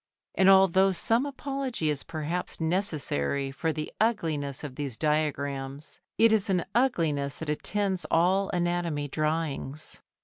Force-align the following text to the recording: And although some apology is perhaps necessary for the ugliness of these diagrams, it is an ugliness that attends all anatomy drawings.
And 0.33 0.49
although 0.49 0.91
some 0.91 1.27
apology 1.27 1.91
is 1.91 2.01
perhaps 2.01 2.59
necessary 2.59 3.51
for 3.51 3.71
the 3.71 3.93
ugliness 4.01 4.63
of 4.63 4.73
these 4.73 4.97
diagrams, 4.97 5.99
it 6.17 6.31
is 6.31 6.49
an 6.49 6.65
ugliness 6.73 7.35
that 7.35 7.51
attends 7.51 8.07
all 8.09 8.49
anatomy 8.49 9.07
drawings. 9.07 10.01